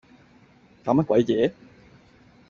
[0.83, 1.53] 搞乜鬼嘢